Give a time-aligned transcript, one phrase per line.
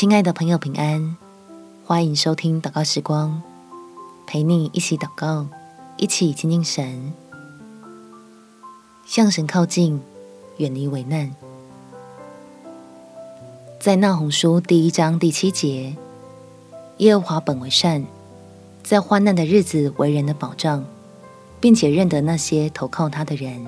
[0.00, 1.14] 亲爱的朋友，平安！
[1.84, 3.42] 欢迎收听祷告时光，
[4.26, 5.46] 陪你一起祷告，
[5.98, 7.12] 一起亲近神，
[9.04, 10.00] 向神靠近，
[10.56, 11.30] 远离危难。
[13.78, 15.94] 在那红书第一章第七节，
[16.96, 18.06] 耶和华本为善，
[18.82, 20.82] 在患难的日子为人的保障，
[21.60, 23.66] 并且认得那些投靠他的人。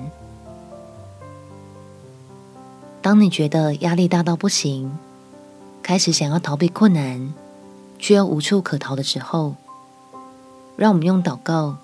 [3.03, 4.97] 当你觉得压力大到不行，
[5.83, 7.33] 开始想要逃避困难，
[7.99, 9.55] 却又无处可逃的时候，
[10.77, 11.77] 让我们用祷告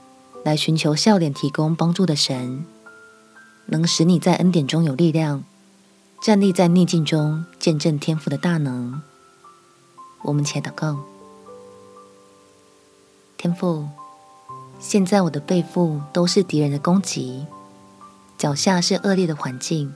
[0.45, 2.65] 来寻求笑脸提供帮助的神，
[3.65, 5.43] 能使你在恩典中有力量，
[6.21, 9.01] 站立在逆境中见证天赋的大能。
[10.21, 10.97] 我们且祷告：
[13.37, 13.85] 天赋，
[14.79, 17.45] 现在我的背负都是敌人的攻击，
[18.37, 19.93] 脚下是恶劣的环境。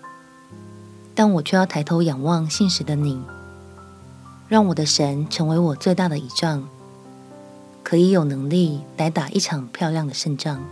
[1.16, 3.22] 但我却要抬头仰望信实的你，
[4.47, 6.63] 让我的神成为我最大的倚仗，
[7.81, 10.63] 可以有能力来打一场漂亮的胜仗。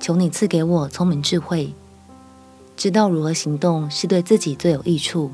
[0.00, 1.74] 求你赐给我聪明智慧，
[2.76, 5.30] 知道如何行动是对自己最有益处，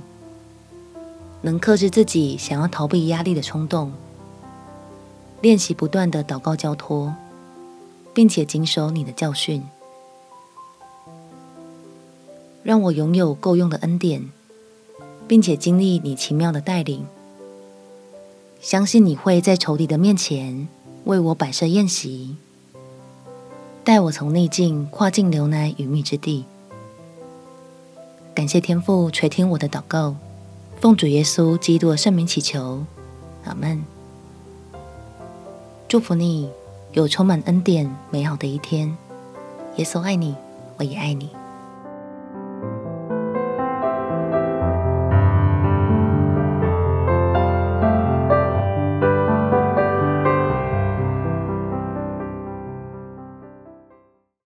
[1.42, 3.92] 能克制自己想要逃避压力的冲动，
[5.41, 7.14] 练习不断的祷告交托，
[8.12, 9.62] 并且谨守你的教训。
[12.62, 14.31] 让我拥有够用的恩典，
[15.27, 17.06] 并且经历你奇妙的带领。
[18.61, 20.69] 相信你会在仇敌的面前
[21.05, 22.36] 为我摆设宴席，
[23.84, 26.44] 带我从逆境跨进流奶与蜜之地。
[28.34, 30.16] 感谢天父垂听我的祷告，
[30.81, 32.84] 奉主耶稣基督的圣名祈求，
[33.44, 33.84] 阿门。
[35.86, 36.50] 祝福你
[36.92, 38.97] 有充满恩典美好的一天。
[39.77, 40.34] 耶稣爱你，
[40.78, 41.28] 我也爱你。